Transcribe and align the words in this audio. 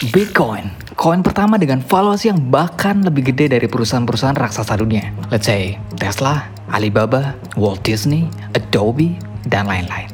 Bitcoin, 0.00 0.72
koin 0.96 1.20
pertama 1.20 1.60
dengan 1.60 1.84
valuasi 1.84 2.32
yang 2.32 2.40
bahkan 2.48 3.04
lebih 3.04 3.36
gede 3.36 3.52
dari 3.52 3.68
perusahaan-perusahaan 3.68 4.32
raksasa 4.32 4.80
dunia. 4.80 5.12
Let's 5.28 5.44
say 5.44 5.76
Tesla, 6.00 6.48
Alibaba, 6.72 7.36
Walt 7.60 7.84
Disney, 7.84 8.32
Adobe, 8.56 9.20
dan 9.44 9.68
lain-lain. 9.68 10.08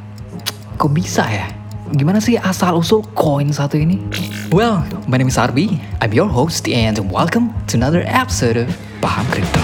Kok 0.75 0.91
bisa 0.91 1.23
ya? 1.31 1.47
Gimana 1.95 2.19
sih 2.19 2.35
asal-usul 2.35 3.07
koin 3.15 3.55
satu 3.55 3.79
ini? 3.79 4.03
Well, 4.51 4.83
my 5.07 5.23
name 5.23 5.31
is 5.31 5.39
Arby. 5.39 5.79
I'm 6.03 6.11
your 6.11 6.27
host 6.27 6.67
and 6.67 6.99
welcome 7.07 7.55
to 7.71 7.79
another 7.79 8.03
episode 8.11 8.59
of 8.59 8.75
Paham 8.99 9.23
Crypto. 9.31 9.63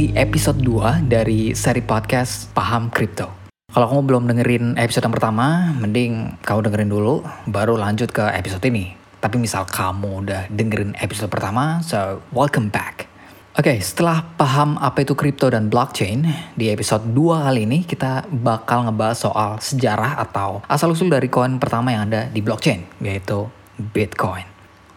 Di 0.00 0.16
episode 0.16 0.56
2 0.64 1.12
dari 1.12 1.52
seri 1.52 1.84
podcast 1.84 2.48
Paham 2.56 2.88
Crypto. 2.88 3.52
Kalau 3.68 3.84
kamu 3.84 4.02
belum 4.08 4.24
dengerin 4.32 4.64
episode 4.80 5.04
yang 5.04 5.12
pertama, 5.12 5.76
mending 5.76 6.40
kamu 6.40 6.64
dengerin 6.64 6.88
dulu, 6.88 7.20
baru 7.44 7.76
lanjut 7.76 8.08
ke 8.08 8.24
episode 8.32 8.64
ini. 8.64 8.96
Tapi 9.20 9.36
misal 9.36 9.68
kamu 9.68 10.24
udah 10.24 10.48
dengerin 10.48 10.96
episode 10.96 11.28
pertama, 11.28 11.84
so 11.84 12.24
welcome 12.32 12.72
back. 12.72 13.12
Oke, 13.60 13.76
setelah 13.84 14.24
paham 14.40 14.80
apa 14.80 15.04
itu 15.04 15.12
kripto 15.12 15.52
dan 15.52 15.68
blockchain, 15.68 16.24
di 16.56 16.72
episode 16.72 17.04
2 17.12 17.44
kali 17.44 17.68
ini 17.68 17.84
kita 17.84 18.24
bakal 18.32 18.88
ngebahas 18.88 19.28
soal 19.28 19.60
sejarah 19.60 20.16
atau 20.16 20.64
asal-usul 20.64 21.12
dari 21.12 21.28
koin 21.28 21.60
pertama 21.60 21.92
yang 21.92 22.08
ada 22.08 22.24
di 22.32 22.40
blockchain, 22.40 23.04
yaitu 23.04 23.52
Bitcoin. 23.76 24.48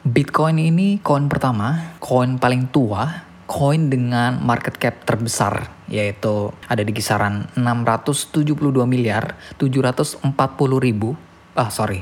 Bitcoin 0.07 0.63
ini 0.63 1.03
koin 1.03 1.27
pertama, 1.27 1.99
koin 1.99 2.39
paling 2.39 2.71
tua 2.71 3.32
koin 3.45 3.91
dengan 3.91 4.39
market 4.39 4.79
cap 4.79 5.03
terbesar 5.03 5.67
yaitu 5.91 6.51
ada 6.67 6.81
di 6.81 6.95
kisaran 6.95 7.51
672 7.59 8.39
miliar 8.87 9.35
740 9.59 10.23
ribu 10.79 11.15
ah 11.53 11.69
sorry 11.69 12.01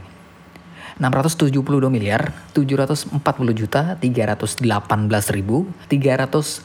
672 1.02 1.50
miliar 1.90 2.30
740 2.54 3.18
juta 3.58 3.98
318 3.98 4.62
ribu 5.34 5.66
397 5.90 6.62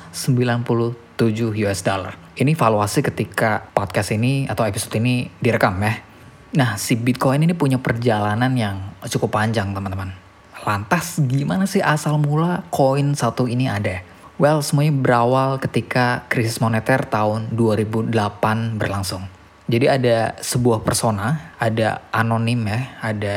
US 1.65 1.81
dollar. 1.81 2.21
Ini 2.37 2.53
valuasi 2.53 3.01
ketika 3.01 3.65
podcast 3.73 4.13
ini 4.13 4.45
atau 4.45 4.69
episode 4.69 5.01
ini 5.01 5.33
direkam 5.41 5.81
ya. 5.81 6.05
Nah 6.53 6.77
si 6.77 7.01
Bitcoin 7.01 7.49
ini 7.49 7.57
punya 7.57 7.81
perjalanan 7.81 8.53
yang 8.53 8.77
cukup 9.09 9.41
panjang 9.41 9.73
teman-teman. 9.73 10.13
Lantas 10.69 11.17
gimana 11.25 11.65
sih 11.65 11.81
asal 11.81 12.21
mula 12.21 12.61
koin 12.69 13.17
satu 13.17 13.49
ini 13.49 13.73
ada? 13.73 14.05
Well, 14.37 14.61
semuanya 14.61 14.93
berawal 14.93 15.57
ketika 15.57 16.29
krisis 16.29 16.61
moneter 16.61 17.09
tahun 17.09 17.57
2008 17.57 18.77
berlangsung. 18.77 19.25
Jadi 19.65 19.89
ada 19.89 20.37
sebuah 20.45 20.85
persona, 20.85 21.57
ada 21.57 22.05
anonim 22.13 22.69
ya, 22.69 23.01
ada 23.01 23.37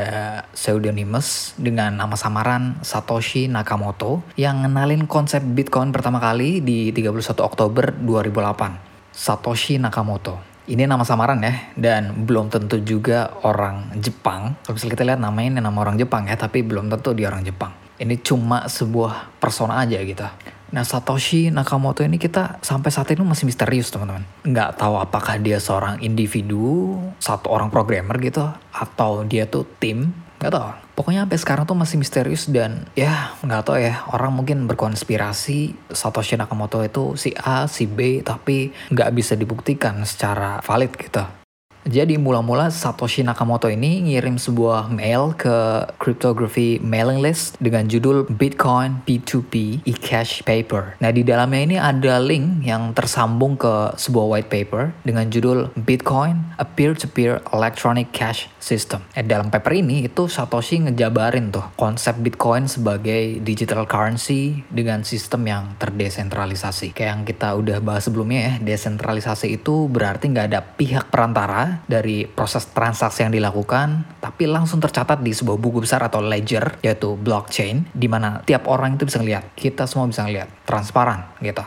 pseudonymous 0.52 1.56
dengan 1.56 1.96
nama 1.96 2.12
samaran 2.20 2.84
Satoshi 2.84 3.48
Nakamoto 3.48 4.20
yang 4.36 4.60
ngenalin 4.60 5.08
konsep 5.08 5.40
Bitcoin 5.40 5.88
pertama 5.88 6.20
kali 6.20 6.60
di 6.60 6.92
31 6.92 7.48
Oktober 7.48 7.96
2008. 7.96 9.08
Satoshi 9.08 9.80
Nakamoto. 9.80 10.36
Ini 10.68 10.84
nama 10.84 11.08
samaran 11.08 11.40
ya, 11.40 11.80
dan 11.80 12.28
belum 12.28 12.52
tentu 12.52 12.76
juga 12.76 13.40
orang 13.40 13.96
Jepang. 13.96 14.52
Kalau 14.68 14.76
misalnya 14.76 14.92
kita 15.00 15.04
lihat 15.08 15.20
namanya 15.24 15.48
ini 15.48 15.60
nama 15.64 15.78
orang 15.80 15.96
Jepang 15.96 16.28
ya, 16.28 16.36
tapi 16.36 16.60
belum 16.60 16.92
tentu 16.92 17.16
dia 17.16 17.32
orang 17.32 17.40
Jepang. 17.40 17.72
Ini 17.96 18.20
cuma 18.20 18.68
sebuah 18.68 19.40
persona 19.40 19.80
aja 19.80 19.96
gitu. 19.96 20.28
Nah 20.70 20.86
Satoshi 20.86 21.50
Nakamoto 21.50 22.06
ini 22.06 22.14
kita 22.14 22.62
sampai 22.62 22.94
saat 22.94 23.10
ini 23.10 23.26
masih 23.26 23.50
misterius 23.50 23.90
teman-teman. 23.90 24.22
Nggak 24.46 24.78
tahu 24.78 25.02
apakah 25.02 25.34
dia 25.42 25.58
seorang 25.58 25.98
individu, 25.98 26.94
satu 27.18 27.50
orang 27.50 27.74
programmer 27.74 28.14
gitu, 28.22 28.46
atau 28.70 29.26
dia 29.26 29.50
tuh 29.50 29.66
tim, 29.82 30.14
nggak 30.38 30.52
tahu. 30.54 30.70
Pokoknya 30.94 31.26
sampai 31.26 31.40
sekarang 31.40 31.64
tuh 31.66 31.74
masih 31.74 31.96
misterius 31.98 32.46
dan 32.46 32.86
ya 32.94 33.34
nggak 33.42 33.62
tahu 33.66 33.82
ya 33.82 34.04
orang 34.14 34.30
mungkin 34.30 34.68
berkonspirasi 34.70 35.90
Satoshi 35.90 36.38
Nakamoto 36.38 36.78
itu 36.86 37.18
si 37.18 37.34
A, 37.34 37.66
si 37.66 37.90
B, 37.90 38.22
tapi 38.22 38.70
nggak 38.94 39.10
bisa 39.10 39.34
dibuktikan 39.34 40.06
secara 40.06 40.62
valid 40.62 40.94
gitu. 40.94 41.39
Jadi 41.88 42.20
mula-mula 42.20 42.68
Satoshi 42.68 43.24
Nakamoto 43.24 43.64
ini 43.72 44.04
ngirim 44.04 44.36
sebuah 44.36 44.92
mail 44.92 45.32
ke 45.32 45.88
cryptography 45.96 46.76
mailing 46.84 47.24
list 47.24 47.56
dengan 47.56 47.88
judul 47.88 48.28
Bitcoin 48.28 49.00
P2P 49.08 49.84
e-cash 49.88 50.44
paper. 50.44 51.00
Nah 51.00 51.08
di 51.08 51.24
dalamnya 51.24 51.60
ini 51.64 51.76
ada 51.80 52.20
link 52.20 52.68
yang 52.68 52.92
tersambung 52.92 53.56
ke 53.56 53.96
sebuah 53.96 54.26
white 54.28 54.50
paper 54.52 54.92
dengan 55.08 55.32
judul 55.32 55.72
Bitcoin 55.72 56.52
a 56.60 56.68
peer-to-peer 56.68 57.40
electronic 57.48 58.12
cash 58.12 58.52
system. 58.60 59.00
Eh, 59.16 59.24
dalam 59.24 59.48
paper 59.48 59.72
ini 59.72 60.04
itu 60.04 60.28
Satoshi 60.28 60.84
ngejabarin 60.84 61.48
tuh 61.48 61.64
konsep 61.80 62.20
Bitcoin 62.20 62.68
sebagai 62.68 63.40
digital 63.40 63.88
currency 63.88 64.60
dengan 64.68 65.00
sistem 65.00 65.48
yang 65.48 65.64
terdesentralisasi. 65.80 66.92
Kayak 66.92 67.10
yang 67.16 67.22
kita 67.24 67.48
udah 67.56 67.78
bahas 67.80 68.04
sebelumnya 68.04 68.40
ya, 68.40 68.54
desentralisasi 68.60 69.56
itu 69.56 69.88
berarti 69.88 70.28
nggak 70.28 70.46
ada 70.52 70.60
pihak 70.60 71.08
perantara 71.08 71.69
dari 71.86 72.26
proses 72.26 72.70
transaksi 72.70 73.22
yang 73.22 73.34
dilakukan, 73.34 74.18
tapi 74.18 74.48
langsung 74.48 74.78
tercatat 74.80 75.20
di 75.20 75.30
sebuah 75.30 75.58
buku 75.58 75.84
besar 75.84 76.02
atau 76.06 76.24
ledger, 76.24 76.80
yaitu 76.82 77.14
blockchain, 77.14 77.86
di 77.92 78.08
mana 78.08 78.42
tiap 78.42 78.66
orang 78.66 78.96
itu 78.96 79.06
bisa 79.06 79.20
lihat, 79.20 79.54
kita 79.54 79.86
semua 79.86 80.08
bisa 80.08 80.26
lihat, 80.26 80.48
transparan 80.66 81.26
gitu. 81.42 81.62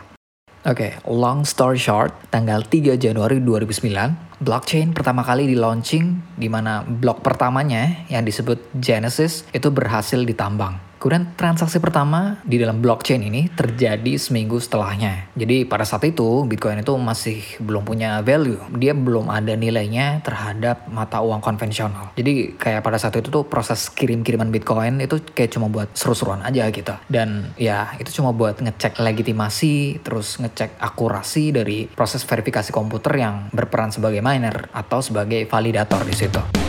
Oke, 0.63 0.95
okay, 0.95 1.11
long 1.11 1.43
story 1.43 1.75
short, 1.75 2.15
tanggal 2.31 2.63
3 2.63 2.95
Januari 2.95 3.43
2009, 3.43 4.39
blockchain 4.39 4.95
pertama 4.95 5.19
kali 5.19 5.43
di 5.43 5.59
launching 5.59 6.35
di 6.39 6.47
mana 6.47 6.87
blok 6.87 7.19
pertamanya 7.19 8.07
yang 8.07 8.23
disebut 8.23 8.71
Genesis 8.79 9.43
itu 9.51 9.67
berhasil 9.67 10.23
ditambang. 10.23 10.92
Kemudian 11.03 11.35
transaksi 11.35 11.83
pertama 11.83 12.39
di 12.47 12.55
dalam 12.55 12.79
blockchain 12.79 13.27
ini 13.27 13.51
terjadi 13.51 14.15
seminggu 14.15 14.55
setelahnya. 14.55 15.27
Jadi 15.35 15.67
pada 15.67 15.83
saat 15.83 16.07
itu 16.07 16.47
Bitcoin 16.47 16.79
itu 16.79 16.95
masih 16.95 17.43
belum 17.59 17.83
punya 17.83 18.23
value. 18.23 18.63
Dia 18.79 18.95
belum 18.95 19.27
ada 19.27 19.51
nilainya 19.51 20.23
terhadap 20.23 20.87
mata 20.87 21.19
uang 21.19 21.43
konvensional. 21.43 22.15
Jadi 22.15 22.55
kayak 22.55 22.87
pada 22.87 22.95
saat 22.95 23.19
itu 23.19 23.27
tuh 23.27 23.43
proses 23.43 23.91
kirim-kiriman 23.91 24.47
Bitcoin 24.47 25.03
itu 25.03 25.19
kayak 25.35 25.51
cuma 25.51 25.67
buat 25.67 25.91
seru-seruan 25.91 26.39
aja 26.39 26.71
gitu. 26.71 26.95
Dan 27.11 27.51
ya 27.59 27.99
itu 27.99 28.23
cuma 28.23 28.31
buat 28.31 28.63
ngecek 28.63 29.03
legitimasi, 29.03 29.99
terus 30.07 30.39
ngecek 30.39 30.79
akurasi 30.79 31.51
dari 31.51 31.91
proses 31.91 32.23
verifikasi 32.23 32.71
komputer 32.71 33.19
yang 33.19 33.51
berperan 33.51 33.91
sebagai 33.91 34.23
miner 34.23 34.71
atau 34.71 35.03
sebagai 35.03 35.51
validator 35.51 35.99
di 36.07 36.15
situ. 36.15 36.62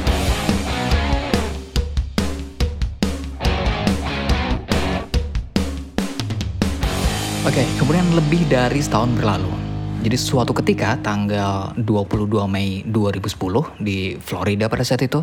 Oke, 7.45 7.61
okay, 7.61 7.69
kemudian 7.77 8.09
lebih 8.17 8.49
dari 8.49 8.81
setahun 8.81 9.21
berlalu. 9.21 9.53
Jadi 10.01 10.17
suatu 10.17 10.57
ketika 10.57 10.97
tanggal 11.05 11.77
22 11.77 12.49
Mei 12.49 12.81
2010 12.89 13.85
di 13.85 14.17
Florida 14.17 14.65
pada 14.65 14.81
saat 14.81 15.05
itu, 15.05 15.21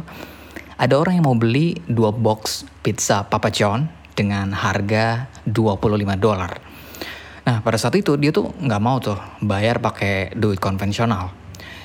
ada 0.77 1.01
orang 1.01 1.17
yang 1.17 1.25
mau 1.25 1.33
beli 1.33 1.81
dua 1.89 2.13
box 2.13 2.69
pizza 2.85 3.25
Papa 3.25 3.49
John 3.49 3.89
dengan 4.13 4.53
harga 4.53 5.33
25 5.49 6.21
dolar. 6.21 6.61
Nah 7.49 7.57
pada 7.65 7.81
saat 7.81 7.97
itu 7.97 8.13
dia 8.21 8.29
tuh 8.29 8.53
nggak 8.53 8.81
mau 8.85 9.01
tuh 9.01 9.17
bayar 9.41 9.81
pakai 9.81 10.37
duit 10.37 10.61
konvensional. 10.61 11.33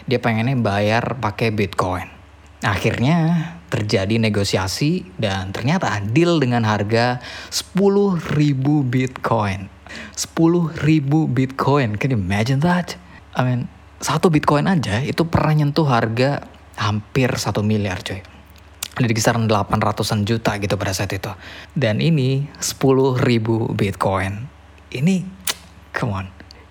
Dia 0.05 0.21
pengennya 0.21 0.53
bayar 0.61 1.17
pakai 1.17 1.49
Bitcoin. 1.49 2.13
Akhirnya 2.61 3.41
terjadi 3.73 4.21
negosiasi 4.21 5.01
dan 5.17 5.57
ternyata 5.57 5.97
deal 6.05 6.37
dengan 6.45 6.69
harga 6.69 7.25
10.000 7.49 8.21
Bitcoin 8.85 9.76
10 10.15 10.87
ribu 10.87 11.27
Bitcoin. 11.31 11.97
Can 11.97 12.13
you 12.13 12.21
imagine 12.21 12.61
that? 12.63 12.95
I 13.37 13.45
mean, 13.45 13.69
satu 14.01 14.29
Bitcoin 14.29 14.69
aja 14.69 15.01
itu 15.01 15.25
pernah 15.25 15.53
nyentuh 15.65 15.89
harga 15.89 16.45
hampir 16.77 17.33
satu 17.37 17.65
miliar 17.65 18.01
coy. 18.05 18.21
Ada 18.97 19.07
di 19.13 19.17
kisaran 19.17 19.45
800-an 19.45 20.25
juta 20.25 20.57
gitu 20.57 20.75
pada 20.81 20.93
saat 20.97 21.13
itu. 21.13 21.29
Dan 21.77 22.01
ini 22.01 22.49
10 22.57 23.21
ribu 23.21 23.69
Bitcoin. 23.77 24.49
Ini, 24.89 25.17
come 25.93 26.13
on. 26.17 26.27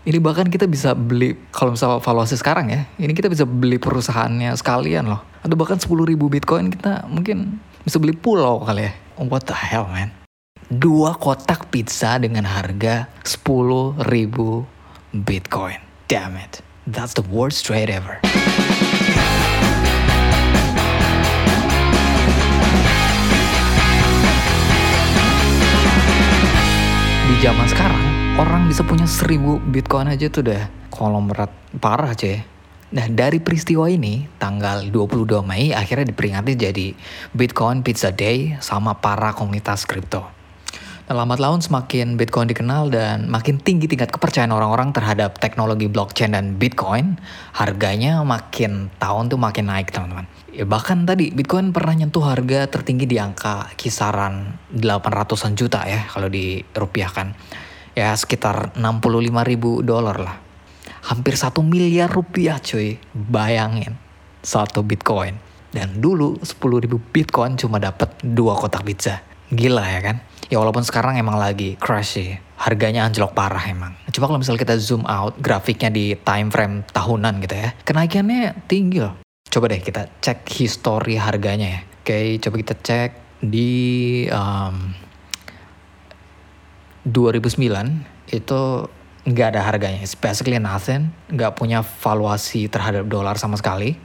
Ini 0.06 0.18
bahkan 0.22 0.50
kita 0.50 0.66
bisa 0.70 0.94
beli, 0.94 1.38
kalau 1.50 1.74
misalnya 1.74 2.02
valuasi 2.02 2.38
sekarang 2.38 2.70
ya, 2.70 2.86
ini 3.02 3.14
kita 3.14 3.30
bisa 3.30 3.46
beli 3.46 3.78
perusahaannya 3.78 4.54
sekalian 4.58 5.06
loh. 5.10 5.22
Atau 5.46 5.54
bahkan 5.54 5.78
10 5.78 5.90
ribu 6.06 6.30
Bitcoin 6.30 6.74
kita 6.74 7.06
mungkin 7.10 7.62
bisa 7.86 8.02
beli 8.02 8.18
pulau 8.18 8.62
kali 8.66 8.90
ya. 8.90 8.94
What 9.22 9.46
the 9.46 9.58
hell 9.58 9.86
man? 9.86 10.25
Dua 10.76 11.16
kotak 11.16 11.72
pizza 11.72 12.20
dengan 12.20 12.44
harga 12.44 13.08
10.000 13.24 13.96
Bitcoin. 15.16 15.80
Damn 16.12 16.36
it. 16.36 16.60
That's 16.84 17.16
the 17.16 17.24
worst 17.32 17.64
trade 17.64 17.88
ever. 17.88 18.20
Di 27.26 27.36
zaman 27.40 27.68
sekarang, 27.72 28.04
orang 28.36 28.68
bisa 28.68 28.84
punya 28.84 29.08
seribu 29.08 29.64
Bitcoin 29.72 30.12
aja 30.12 30.28
tuh 30.28 30.44
udah 30.44 30.68
konglomerat 30.92 31.52
parah 31.80 32.12
cuy. 32.12 32.44
Nah 32.92 33.08
dari 33.08 33.40
peristiwa 33.40 33.88
ini, 33.88 34.28
tanggal 34.36 34.92
22 34.92 35.40
Mei 35.42 35.72
akhirnya 35.72 36.12
diperingati 36.12 36.52
jadi 36.60 36.88
Bitcoin 37.32 37.80
Pizza 37.80 38.12
Day 38.12 38.60
sama 38.60 39.00
para 39.00 39.32
komunitas 39.32 39.88
kripto. 39.88 40.35
Nah, 41.06 41.22
lambat 41.22 41.38
laun 41.38 41.62
semakin 41.62 42.18
Bitcoin 42.18 42.50
dikenal 42.50 42.90
dan 42.90 43.30
makin 43.30 43.62
tinggi 43.62 43.86
tingkat 43.86 44.10
kepercayaan 44.10 44.50
orang-orang 44.50 44.90
terhadap 44.90 45.38
teknologi 45.38 45.86
blockchain 45.86 46.34
dan 46.34 46.58
Bitcoin, 46.58 47.22
harganya 47.54 48.26
makin 48.26 48.90
tahun 48.98 49.30
tuh 49.30 49.38
makin 49.38 49.70
naik 49.70 49.94
teman-teman. 49.94 50.26
Ya, 50.50 50.66
bahkan 50.66 51.06
tadi 51.06 51.30
Bitcoin 51.30 51.70
pernah 51.70 51.94
nyentuh 51.94 52.26
harga 52.26 52.66
tertinggi 52.66 53.06
di 53.06 53.22
angka 53.22 53.70
kisaran 53.78 54.58
800-an 54.74 55.54
juta 55.54 55.86
ya 55.86 56.10
kalau 56.10 56.26
dirupiahkan. 56.26 57.38
Ya 57.94 58.10
sekitar 58.18 58.74
65 58.74 59.46
ribu 59.46 59.86
dolar 59.86 60.18
lah. 60.18 60.42
Hampir 61.06 61.38
satu 61.38 61.62
miliar 61.62 62.10
rupiah 62.10 62.58
cuy, 62.58 62.98
bayangin 63.14 63.94
satu 64.42 64.82
Bitcoin. 64.82 65.38
Dan 65.70 66.02
dulu 66.02 66.42
10 66.42 66.82
ribu 66.82 66.98
Bitcoin 66.98 67.62
cuma 67.62 67.78
dapat 67.78 68.10
dua 68.26 68.58
kotak 68.58 68.82
pizza. 68.82 69.35
Gila 69.54 69.86
ya 69.86 70.02
kan? 70.02 70.18
Ya 70.50 70.62
walaupun 70.62 70.86
sekarang 70.86 71.18
emang 71.18 71.38
lagi 71.38 71.78
crash 71.78 72.22
sih. 72.22 72.38
Harganya 72.56 73.06
anjlok 73.06 73.36
parah 73.36 73.62
emang. 73.68 73.94
Coba 74.10 74.32
kalau 74.32 74.40
misalnya 74.40 74.62
kita 74.64 74.76
zoom 74.80 75.04
out 75.06 75.38
grafiknya 75.38 75.92
di 75.92 76.16
time 76.16 76.50
frame 76.50 76.86
tahunan 76.90 77.44
gitu 77.44 77.56
ya. 77.58 77.70
Kenaikannya 77.84 78.66
tinggi 78.70 79.04
loh. 79.04 79.20
Coba 79.50 79.70
deh 79.70 79.82
kita 79.82 80.08
cek 80.22 80.48
histori 80.50 81.20
harganya 81.20 81.68
ya. 81.68 81.82
Oke, 82.06 82.38
coba 82.42 82.56
kita 82.62 82.74
cek 82.80 83.10
di 83.42 83.72
um, 84.30 84.94
2009 87.06 88.34
itu 88.34 88.62
nggak 89.26 89.48
ada 89.58 89.62
harganya. 89.66 90.02
It's 90.02 90.18
basically 90.18 90.58
nothing. 90.62 91.14
Nggak 91.30 91.58
punya 91.58 91.82
valuasi 91.82 92.70
terhadap 92.70 93.10
dolar 93.10 93.38
sama 93.38 93.58
sekali. 93.58 93.98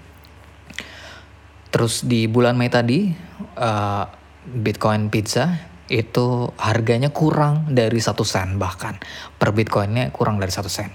Terus 1.71 2.03
di 2.03 2.27
bulan 2.27 2.59
Mei 2.59 2.67
tadi, 2.67 3.15
uh, 3.57 4.05
Bitcoin 4.49 5.13
Pizza 5.13 5.71
itu 5.91 6.55
harganya 6.57 7.11
kurang 7.11 7.75
dari 7.75 7.99
satu 7.99 8.23
sen 8.23 8.63
bahkan 8.63 8.95
per 9.37 9.51
bitcoinnya 9.51 10.15
kurang 10.15 10.39
dari 10.39 10.55
satu 10.55 10.71
sen. 10.71 10.89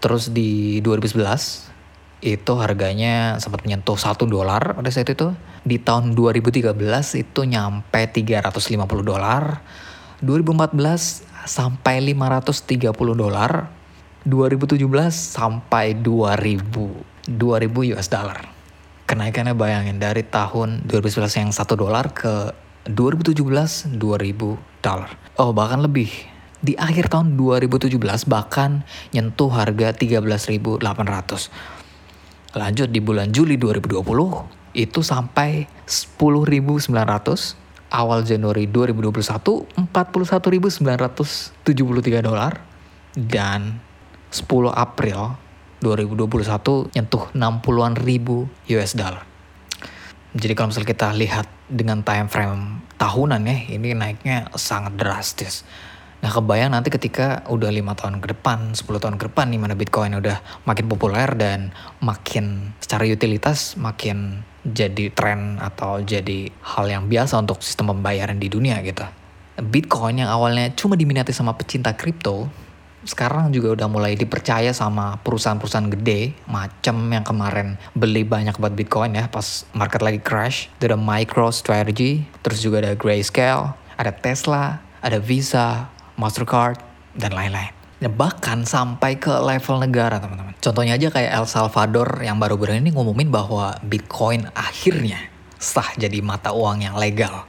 Terus 0.00 0.32
di 0.32 0.80
2011 0.80 1.70
itu 2.24 2.52
harganya 2.56 3.36
sempat 3.40 3.64
menyentuh 3.64 3.96
satu 4.00 4.24
dolar 4.24 4.76
pada 4.76 4.88
saat 4.88 5.12
itu. 5.12 5.36
Di 5.60 5.76
tahun 5.76 6.16
2013 6.16 6.72
itu 7.20 7.40
nyampe 7.44 8.00
350 8.08 8.80
dolar. 9.04 9.60
2014 10.24 11.28
sampai 11.44 12.00
530 12.12 12.80
dolar. 13.12 13.68
2017 14.24 14.80
sampai 15.12 15.96
2000 15.96 17.28
2000 17.28 17.92
US 17.96 18.08
dollar. 18.08 18.49
Kenaikannya 19.10 19.58
bayangin 19.58 19.98
dari 19.98 20.22
tahun 20.22 20.86
2011 20.86 21.42
yang 21.42 21.50
satu 21.50 21.74
dolar 21.74 22.14
ke 22.14 22.54
2017 22.86 23.98
2000 23.98 23.98
dolar. 24.86 25.10
Oh, 25.34 25.50
bahkan 25.50 25.82
lebih. 25.82 26.06
Di 26.62 26.78
akhir 26.78 27.10
tahun 27.10 27.34
2017 27.34 27.98
bahkan 28.30 28.86
nyentuh 29.10 29.50
harga 29.50 29.98
13.800. 29.98 30.78
Lanjut 32.54 32.86
di 32.86 33.02
bulan 33.02 33.34
Juli 33.34 33.58
2020 33.58 33.98
itu 34.78 35.02
sampai 35.02 35.66
10.900. 35.90 36.86
Awal 37.90 38.22
Januari 38.22 38.70
2021 38.70 39.90
41.973 39.90 40.86
dolar 42.22 42.62
dan 43.18 43.82
10 44.30 44.70
April 44.70 45.49
2021 45.80 46.94
nyentuh 46.94 47.24
60-an 47.32 47.94
ribu 47.96 48.48
US 48.68 48.92
dollar. 48.96 49.24
Jadi 50.30 50.52
kalau 50.54 50.70
misalnya 50.70 50.90
kita 50.94 51.08
lihat 51.16 51.46
dengan 51.66 52.06
time 52.06 52.30
frame 52.30 52.86
tahunan 52.94 53.42
ya, 53.42 53.56
ini 53.74 53.96
naiknya 53.98 54.46
sangat 54.54 54.94
drastis. 54.94 55.66
Nah 56.20 56.28
kebayang 56.28 56.76
nanti 56.76 56.92
ketika 56.92 57.48
udah 57.48 57.72
lima 57.72 57.96
tahun 57.96 58.20
ke 58.20 58.36
depan, 58.36 58.76
10 58.76 58.84
tahun 59.00 59.16
ke 59.16 59.32
depan 59.32 59.48
nih 59.48 59.60
mana 59.60 59.72
Bitcoin 59.72 60.12
udah 60.20 60.38
makin 60.68 60.86
populer 60.86 61.32
dan 61.32 61.72
makin 62.04 62.76
secara 62.76 63.08
utilitas 63.08 63.80
makin 63.80 64.44
jadi 64.60 65.08
tren 65.16 65.56
atau 65.56 66.04
jadi 66.04 66.52
hal 66.60 66.86
yang 66.92 67.08
biasa 67.08 67.40
untuk 67.40 67.64
sistem 67.64 67.96
pembayaran 67.96 68.36
di 68.36 68.52
dunia 68.52 68.84
gitu. 68.84 69.08
Bitcoin 69.60 70.20
yang 70.20 70.28
awalnya 70.28 70.68
cuma 70.76 70.92
diminati 70.92 71.32
sama 71.32 71.56
pecinta 71.56 71.96
kripto, 71.96 72.52
sekarang 73.04 73.48
juga 73.48 73.72
udah 73.72 73.88
mulai 73.88 74.12
dipercaya 74.12 74.76
sama 74.76 75.16
perusahaan-perusahaan 75.24 75.88
gede 75.88 76.36
macam 76.44 77.08
yang 77.08 77.24
kemarin 77.24 77.80
beli 77.96 78.28
banyak 78.28 78.56
buat 78.60 78.76
Bitcoin 78.76 79.16
ya 79.16 79.32
pas 79.32 79.64
market 79.72 80.04
lagi 80.04 80.20
crash. 80.20 80.68
Ada 80.80 81.00
MicroStrategy, 81.00 82.28
terus 82.44 82.60
juga 82.60 82.84
ada 82.84 82.92
Grayscale, 82.92 83.72
ada 83.96 84.12
Tesla, 84.12 84.84
ada 85.00 85.16
Visa, 85.16 85.88
Mastercard, 86.20 86.80
dan 87.16 87.32
lain-lain. 87.32 87.72
Dan 88.00 88.16
bahkan 88.16 88.64
sampai 88.64 89.20
ke 89.20 89.28
level 89.28 89.76
negara 89.76 90.16
teman-teman. 90.16 90.56
Contohnya 90.56 90.96
aja 90.96 91.12
kayak 91.12 91.36
El 91.36 91.44
Salvador 91.44 92.24
yang 92.24 92.40
baru-baru 92.40 92.80
ini 92.80 92.96
ngumumin 92.96 93.28
bahwa 93.28 93.76
Bitcoin 93.84 94.48
akhirnya 94.56 95.20
sah 95.60 95.92
jadi 96.00 96.24
mata 96.24 96.56
uang 96.56 96.80
yang 96.80 96.96
legal. 96.96 97.44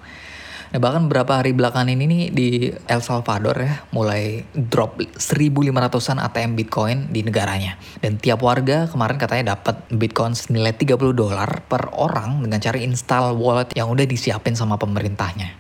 Nah 0.72 0.80
bahkan 0.80 1.08
beberapa 1.08 1.44
hari 1.44 1.52
belakangan 1.52 1.92
ini 1.92 2.04
nih 2.08 2.24
di 2.32 2.48
El 2.88 3.04
Salvador 3.04 3.60
ya 3.60 3.84
mulai 3.92 4.48
drop 4.56 5.04
1500-an 5.04 6.24
ATM 6.24 6.56
Bitcoin 6.56 6.98
di 7.12 7.28
negaranya. 7.28 7.76
Dan 8.00 8.16
tiap 8.16 8.40
warga 8.40 8.88
kemarin 8.88 9.20
katanya 9.20 9.60
dapat 9.60 9.84
Bitcoin 9.92 10.32
senilai 10.32 10.72
30 10.72 11.12
dolar 11.12 11.68
per 11.68 11.92
orang 11.92 12.40
dengan 12.40 12.64
cara 12.64 12.80
install 12.80 13.36
wallet 13.36 13.76
yang 13.76 13.92
udah 13.92 14.08
disiapin 14.08 14.56
sama 14.56 14.80
pemerintahnya. 14.80 15.60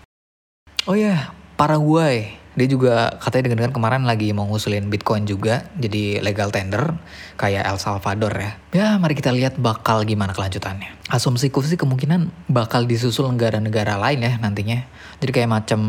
Oh 0.89 0.97
ya, 0.97 1.05
yeah, 1.07 1.21
Paraguay 1.59 2.40
dia 2.51 2.67
juga 2.67 3.15
katanya 3.23 3.55
dengan 3.55 3.71
kemarin 3.71 4.03
lagi 4.03 4.35
mau 4.35 4.43
ngusulin 4.43 4.91
Bitcoin 4.91 5.23
juga 5.23 5.71
jadi 5.79 6.19
legal 6.19 6.51
tender 6.51 6.99
kayak 7.39 7.63
El 7.63 7.79
Salvador 7.79 8.33
ya. 8.35 8.51
Ya 8.71 8.87
mari 8.99 9.15
kita 9.15 9.31
lihat 9.31 9.55
bakal 9.55 10.03
gimana 10.03 10.35
kelanjutannya. 10.35 10.99
Asumsiku 11.11 11.63
sih 11.63 11.79
kemungkinan 11.79 12.51
bakal 12.51 12.87
disusul 12.87 13.31
negara-negara 13.31 13.95
lain 13.99 14.23
ya 14.23 14.33
nantinya. 14.39 14.83
Jadi 15.23 15.31
kayak 15.31 15.51
macam 15.51 15.81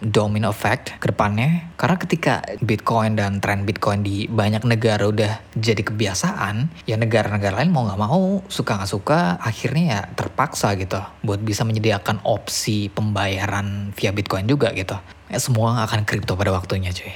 domino 0.00 0.52
effect 0.52 0.96
ke 1.00 1.12
depannya. 1.12 1.72
Karena 1.76 1.96
ketika 2.00 2.44
Bitcoin 2.64 3.16
dan 3.16 3.40
tren 3.40 3.64
Bitcoin 3.64 4.04
di 4.04 4.24
banyak 4.28 4.64
negara 4.64 5.04
udah 5.08 5.40
jadi 5.56 5.84
kebiasaan, 5.84 6.84
ya 6.88 6.96
negara-negara 6.96 7.60
lain 7.60 7.72
mau 7.72 7.88
nggak 7.88 8.00
mau, 8.00 8.44
suka 8.48 8.80
nggak 8.80 8.90
suka, 8.90 9.20
akhirnya 9.40 9.84
ya 9.84 10.00
terpaksa 10.16 10.76
gitu 10.76 11.00
buat 11.24 11.40
bisa 11.40 11.64
menyediakan 11.64 12.24
opsi 12.24 12.88
pembayaran 12.92 13.92
via 13.96 14.12
Bitcoin 14.12 14.48
juga 14.48 14.72
gitu 14.72 14.96
ya 15.30 15.38
semua 15.38 15.86
akan 15.86 16.02
kripto 16.02 16.34
pada 16.34 16.50
waktunya 16.50 16.90
cuy. 16.90 17.14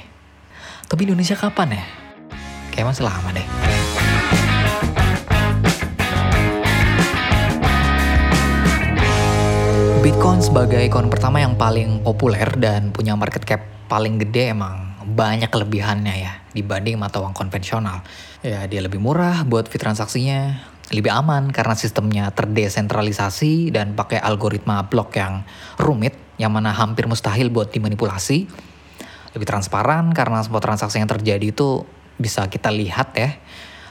Tapi 0.87 1.01
Indonesia 1.03 1.35
kapan 1.35 1.75
ya? 1.75 1.83
Kayak 2.71 2.95
masih 2.95 3.03
lama 3.03 3.29
deh. 3.35 3.47
Bitcoin 9.99 10.39
sebagai 10.39 10.85
koin 10.87 11.11
pertama 11.11 11.43
yang 11.43 11.59
paling 11.59 11.99
populer 12.05 12.47
dan 12.55 12.95
punya 12.95 13.19
market 13.19 13.43
cap 13.43 13.61
paling 13.91 14.21
gede 14.21 14.53
emang 14.53 14.95
banyak 15.05 15.49
kelebihannya 15.49 16.15
ya 16.15 16.33
dibanding 16.55 16.95
mata 16.95 17.19
uang 17.19 17.35
konvensional. 17.35 17.99
Ya 18.45 18.63
dia 18.69 18.79
lebih 18.79 19.01
murah 19.01 19.43
buat 19.43 19.65
fee 19.65 19.81
transaksinya, 19.81 20.61
lebih 20.93 21.09
aman 21.09 21.49
karena 21.49 21.73
sistemnya 21.73 22.29
terdesentralisasi 22.31 23.73
dan 23.73 23.97
pakai 23.97 24.21
algoritma 24.21 24.85
blok 24.85 25.17
yang 25.17 25.41
rumit 25.81 26.24
yang 26.35 26.51
mana 26.51 26.75
hampir 26.75 27.07
mustahil 27.07 27.47
buat 27.51 27.71
dimanipulasi. 27.71 28.47
Lebih 29.35 29.47
transparan 29.47 30.15
karena 30.15 30.39
semua 30.43 30.63
transaksi 30.63 30.99
yang 30.99 31.11
terjadi 31.11 31.51
itu 31.51 31.83
bisa 32.15 32.47
kita 32.47 32.71
lihat 32.71 33.15
ya. 33.15 33.35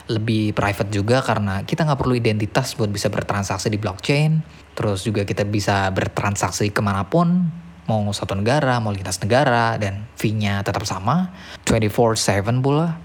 Lebih 0.08 0.52
private 0.52 0.92
juga 0.92 1.24
karena 1.24 1.64
kita 1.64 1.84
nggak 1.84 2.00
perlu 2.00 2.16
identitas 2.16 2.76
buat 2.76 2.92
bisa 2.92 3.08
bertransaksi 3.08 3.72
di 3.72 3.80
blockchain. 3.80 4.44
Terus 4.76 5.04
juga 5.04 5.24
kita 5.24 5.44
bisa 5.48 5.88
bertransaksi 5.92 6.68
ke 6.72 6.80
mana 6.84 7.08
pun, 7.08 7.48
mau 7.88 8.04
satu 8.12 8.36
negara, 8.36 8.80
mau 8.80 8.92
lintas 8.92 9.20
negara, 9.24 9.80
dan 9.80 10.04
fee-nya 10.16 10.60
tetap 10.60 10.84
sama, 10.84 11.32
24-7 11.64 12.60
pula. 12.60 13.00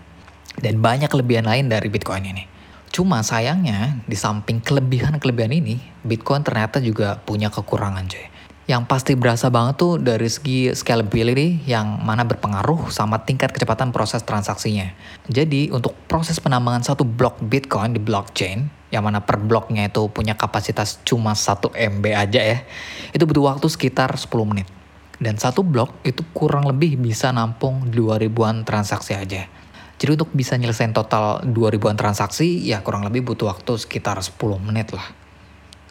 Dan 0.60 0.84
banyak 0.84 1.08
kelebihan 1.08 1.48
lain 1.48 1.72
dari 1.72 1.88
Bitcoin 1.88 2.26
ini. 2.28 2.44
Cuma 2.92 3.24
sayangnya, 3.24 4.02
di 4.04 4.18
samping 4.18 4.60
kelebihan-kelebihan 4.60 5.56
ini, 5.56 5.80
Bitcoin 6.04 6.44
ternyata 6.44 6.84
juga 6.84 7.22
punya 7.22 7.48
kekurangan 7.48 8.12
cuy 8.12 8.29
yang 8.70 8.86
pasti 8.86 9.18
berasa 9.18 9.50
banget 9.50 9.82
tuh 9.82 9.98
dari 9.98 10.30
segi 10.30 10.70
scalability 10.70 11.66
yang 11.66 12.06
mana 12.06 12.22
berpengaruh 12.22 12.94
sama 12.94 13.18
tingkat 13.26 13.50
kecepatan 13.50 13.90
proses 13.90 14.22
transaksinya. 14.22 14.94
Jadi 15.26 15.74
untuk 15.74 15.98
proses 16.06 16.38
penambangan 16.38 16.86
satu 16.94 17.02
blok 17.02 17.42
Bitcoin 17.42 17.98
di 17.98 18.02
blockchain, 18.02 18.70
yang 18.94 19.02
mana 19.02 19.26
per 19.26 19.42
bloknya 19.42 19.90
itu 19.90 20.06
punya 20.14 20.38
kapasitas 20.38 21.02
cuma 21.02 21.34
1 21.34 21.66
MB 21.74 22.06
aja 22.14 22.42
ya, 22.46 22.62
itu 23.10 23.26
butuh 23.26 23.50
waktu 23.50 23.66
sekitar 23.74 24.14
10 24.14 24.30
menit. 24.46 24.70
Dan 25.18 25.42
satu 25.42 25.66
blok 25.66 26.06
itu 26.06 26.22
kurang 26.38 26.70
lebih 26.70 26.94
bisa 27.02 27.34
nampung 27.34 27.90
2000-an 27.90 28.70
transaksi 28.70 29.18
aja. 29.18 29.50
Jadi 29.98 30.16
untuk 30.16 30.30
bisa 30.32 30.54
nyelesain 30.56 30.94
total 30.94 31.42
2000-an 31.42 31.98
transaksi, 31.98 32.62
ya 32.62 32.86
kurang 32.86 33.02
lebih 33.02 33.34
butuh 33.34 33.50
waktu 33.50 33.82
sekitar 33.82 34.22
10 34.22 34.38
menit 34.62 34.94
lah. 34.94 35.19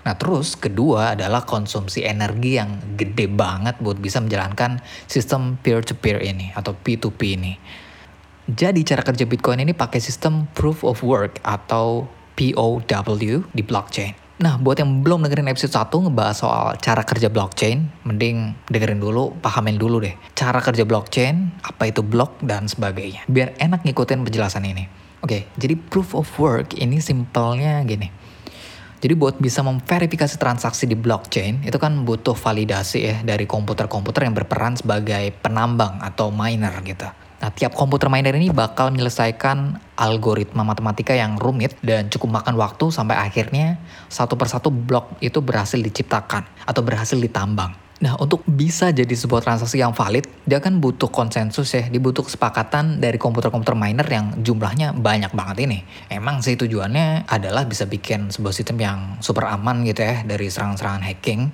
Nah 0.09 0.17
terus 0.17 0.57
kedua 0.57 1.13
adalah 1.13 1.45
konsumsi 1.45 2.01
energi 2.01 2.57
yang 2.57 2.97
gede 2.97 3.29
banget 3.29 3.77
buat 3.77 4.01
bisa 4.01 4.25
menjalankan 4.25 4.81
sistem 5.05 5.61
peer-to-peer 5.61 6.25
ini 6.25 6.49
atau 6.57 6.73
P2P 6.73 7.21
ini. 7.37 7.53
Jadi 8.49 8.81
cara 8.89 9.05
kerja 9.05 9.29
Bitcoin 9.29 9.61
ini 9.61 9.77
pakai 9.77 10.01
sistem 10.01 10.49
Proof 10.57 10.81
of 10.81 11.05
Work 11.05 11.45
atau 11.45 12.09
POW 12.41 12.81
di 13.53 13.61
blockchain. 13.61 14.17
Nah, 14.41 14.57
buat 14.57 14.81
yang 14.81 15.05
belum 15.05 15.29
dengerin 15.29 15.53
episode 15.53 15.77
1 15.77 16.09
ngebahas 16.09 16.37
soal 16.41 16.67
cara 16.81 17.05
kerja 17.05 17.29
blockchain, 17.29 18.09
mending 18.09 18.57
dengerin 18.73 19.05
dulu, 19.05 19.37
pahamin 19.45 19.77
dulu 19.77 20.01
deh. 20.01 20.17
Cara 20.33 20.65
kerja 20.65 20.89
blockchain, 20.89 21.61
apa 21.61 21.93
itu 21.93 22.01
blok, 22.01 22.41
dan 22.41 22.65
sebagainya. 22.65 23.29
Biar 23.29 23.53
enak 23.61 23.85
ngikutin 23.85 24.25
penjelasan 24.25 24.65
ini. 24.65 24.89
Oke, 25.21 25.51
jadi 25.61 25.77
proof 25.77 26.17
of 26.17 26.31
work 26.41 26.73
ini 26.79 27.03
simpelnya 27.03 27.85
gini. 27.85 28.28
Jadi 28.99 29.15
buat 29.15 29.39
bisa 29.39 29.63
memverifikasi 29.63 30.37
transaksi 30.43 30.91
di 30.91 30.99
blockchain, 30.99 31.63
itu 31.63 31.79
kan 31.79 32.03
butuh 32.03 32.35
validasi 32.35 32.99
ya 32.99 33.17
dari 33.23 33.47
komputer-komputer 33.47 34.27
yang 34.27 34.35
berperan 34.35 34.75
sebagai 34.75 35.31
penambang 35.39 36.03
atau 36.03 36.35
miner 36.35 36.75
gitu. 36.83 37.07
Nah, 37.39 37.55
tiap 37.55 37.79
komputer 37.79 38.11
miner 38.11 38.35
ini 38.35 38.51
bakal 38.51 38.91
menyelesaikan 38.91 39.79
algoritma 39.95 40.67
matematika 40.67 41.15
yang 41.15 41.39
rumit 41.39 41.79
dan 41.87 42.11
cukup 42.11 42.43
makan 42.43 42.59
waktu 42.59 42.91
sampai 42.91 43.15
akhirnya 43.15 43.79
satu 44.11 44.35
persatu 44.35 44.75
blok 44.75 45.23
itu 45.23 45.39
berhasil 45.39 45.79
diciptakan 45.79 46.43
atau 46.67 46.83
berhasil 46.83 47.15
ditambang. 47.15 47.88
Nah, 47.99 48.15
untuk 48.23 48.47
bisa 48.47 48.95
jadi 48.95 49.11
sebuah 49.11 49.43
transaksi 49.43 49.83
yang 49.83 49.91
valid, 49.91 50.23
dia 50.47 50.63
kan 50.63 50.79
butuh 50.79 51.11
konsensus 51.11 51.75
ya, 51.75 51.83
dibutuh 51.91 52.23
kesepakatan 52.23 53.03
dari 53.03 53.19
komputer-komputer 53.19 53.75
miner 53.75 54.07
yang 54.07 54.39
jumlahnya 54.39 54.95
banyak 54.95 55.35
banget 55.35 55.67
ini. 55.67 55.83
Emang 56.07 56.39
sih 56.39 56.55
tujuannya 56.55 57.27
adalah 57.27 57.67
bisa 57.67 57.91
bikin 57.91 58.31
sebuah 58.31 58.55
sistem 58.55 58.79
yang 58.79 58.99
super 59.19 59.51
aman 59.51 59.83
gitu 59.83 60.07
ya 60.07 60.23
dari 60.23 60.47
serangan-serangan 60.47 61.03
hacking. 61.11 61.51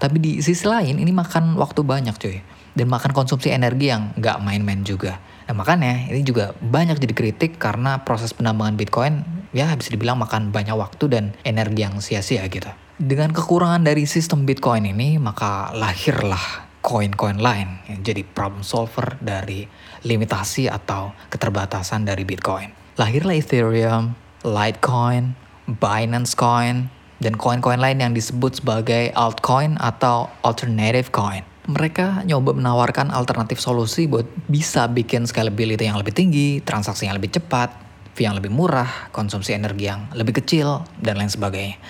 Tapi 0.00 0.16
di 0.16 0.32
sisi 0.40 0.64
lain 0.64 0.96
ini 0.96 1.12
makan 1.12 1.60
waktu 1.60 1.84
banyak 1.84 2.16
cuy 2.16 2.40
dan 2.72 2.86
makan 2.88 3.12
konsumsi 3.12 3.52
energi 3.52 3.92
yang 3.92 4.16
nggak 4.16 4.40
main-main 4.40 4.88
juga. 4.88 5.20
Nah 5.44 5.52
makanya 5.52 6.08
ini 6.08 6.24
juga 6.24 6.56
banyak 6.64 6.96
jadi 6.96 7.12
kritik 7.12 7.60
karena 7.60 8.00
proses 8.08 8.32
penambangan 8.32 8.80
Bitcoin 8.80 9.14
ya 9.52 9.68
bisa 9.76 9.92
dibilang 9.92 10.16
makan 10.16 10.48
banyak 10.48 10.74
waktu 10.74 11.04
dan 11.12 11.24
energi 11.44 11.80
yang 11.84 11.94
sia-sia 12.00 12.42
gitu. 12.48 12.72
Dengan 12.94 13.34
kekurangan 13.34 13.82
dari 13.82 14.06
sistem 14.06 14.46
Bitcoin 14.46 14.86
ini 14.86 15.18
maka 15.18 15.74
lahirlah 15.74 16.70
koin-koin 16.78 17.42
lain 17.42 17.82
yang 17.90 18.06
jadi 18.06 18.22
problem 18.22 18.62
solver 18.62 19.18
dari 19.18 19.66
limitasi 20.06 20.70
atau 20.70 21.10
keterbatasan 21.26 22.06
dari 22.06 22.22
Bitcoin. 22.22 22.70
Lahirlah 22.94 23.34
Ethereum, 23.34 24.14
Litecoin, 24.46 25.34
Binance 25.66 26.38
Coin, 26.38 26.86
dan 27.18 27.34
koin-koin 27.34 27.82
lain 27.82 27.98
yang 27.98 28.14
disebut 28.14 28.62
sebagai 28.62 29.10
altcoin 29.18 29.74
atau 29.82 30.30
alternative 30.46 31.10
coin 31.10 31.42
mereka 31.64 32.20
nyoba 32.28 32.52
menawarkan 32.52 33.08
alternatif 33.08 33.56
solusi 33.56 34.04
buat 34.04 34.28
bisa 34.52 34.84
bikin 34.84 35.24
scalability 35.24 35.88
yang 35.88 35.96
lebih 35.96 36.12
tinggi, 36.12 36.60
transaksi 36.60 37.08
yang 37.08 37.16
lebih 37.16 37.32
cepat, 37.32 37.72
fee 38.12 38.28
yang 38.28 38.36
lebih 38.36 38.52
murah, 38.52 39.08
konsumsi 39.16 39.56
energi 39.56 39.88
yang 39.88 40.12
lebih 40.12 40.44
kecil, 40.44 40.84
dan 41.00 41.16
lain 41.16 41.32
sebagainya. 41.32 41.80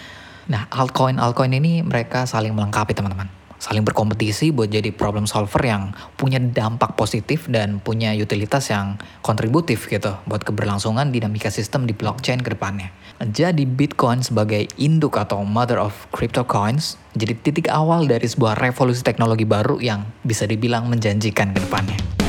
Nah, 0.44 0.68
altcoin-altcoin 0.68 1.56
ini 1.56 1.80
mereka 1.80 2.28
saling 2.28 2.52
melengkapi 2.52 2.92
teman-teman. 2.92 3.32
Saling 3.64 3.80
berkompetisi 3.80 4.52
buat 4.52 4.68
jadi 4.68 4.92
problem 4.92 5.24
solver 5.24 5.64
yang 5.64 5.96
punya 6.20 6.36
dampak 6.36 7.00
positif 7.00 7.48
dan 7.48 7.80
punya 7.80 8.12
utilitas 8.12 8.68
yang 8.68 9.00
kontributif 9.24 9.88
gitu 9.88 10.20
buat 10.28 10.44
keberlangsungan 10.44 11.08
dinamika 11.08 11.48
sistem 11.48 11.88
di 11.88 11.96
blockchain 11.96 12.44
ke 12.44 12.52
depannya. 12.52 12.92
Jadi 13.24 13.64
Bitcoin 13.64 14.20
sebagai 14.20 14.68
induk 14.76 15.16
atau 15.16 15.40
mother 15.48 15.80
of 15.80 15.96
crypto 16.12 16.44
coins 16.44 17.00
jadi 17.16 17.32
titik 17.40 17.72
awal 17.72 18.04
dari 18.04 18.28
sebuah 18.28 18.58
revolusi 18.60 19.00
teknologi 19.00 19.48
baru 19.48 19.80
yang 19.80 20.04
bisa 20.26 20.44
dibilang 20.44 20.90
menjanjikan 20.92 21.56
ke 21.56 21.64
depannya. 21.64 22.23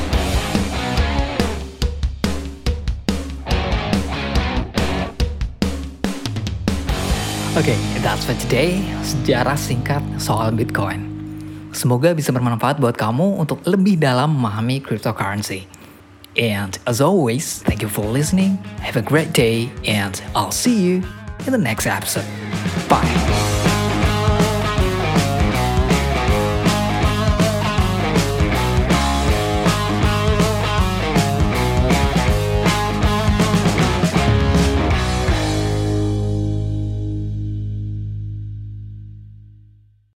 Oke, 7.56 7.72
okay, 7.72 7.80
that's 8.04 8.20
for 8.28 8.36
today. 8.36 8.84
Sejarah 9.00 9.56
singkat 9.56 10.04
soal 10.20 10.52
Bitcoin. 10.52 11.08
Semoga 11.72 12.12
bisa 12.12 12.28
bermanfaat 12.28 12.76
buat 12.76 13.00
kamu 13.00 13.40
untuk 13.40 13.64
lebih 13.64 13.96
dalam 13.96 14.36
memahami 14.36 14.84
cryptocurrency. 14.84 15.64
And 16.36 16.76
as 16.84 17.00
always, 17.00 17.64
thank 17.64 17.80
you 17.80 17.88
for 17.88 18.04
listening. 18.04 18.60
Have 18.84 19.00
a 19.00 19.04
great 19.04 19.32
day, 19.32 19.72
and 19.88 20.20
I'll 20.36 20.52
see 20.52 20.76
you 20.76 21.00
in 21.48 21.56
the 21.56 21.62
next 21.64 21.88
episode. 21.88 22.28